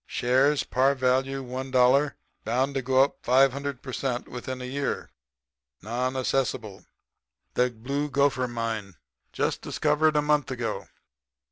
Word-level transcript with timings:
Shares 0.07 0.63
par 0.63 0.95
value 0.95 1.43
one 1.43 1.69
dollar. 1.69 2.17
Bound 2.43 2.73
to 2.73 2.81
go 2.81 3.03
up 3.03 3.17
500 3.21 3.83
per 3.83 3.93
cent. 3.93 4.27
within 4.27 4.59
a 4.59 4.65
year. 4.65 5.11
Non 5.83 6.15
assessable. 6.15 6.87
The 7.53 7.69
Blue 7.69 8.09
Gopher 8.09 8.47
mine. 8.47 8.95
Just 9.31 9.61
discovered 9.61 10.15
a 10.15 10.21
month 10.23 10.49
ago. 10.49 10.87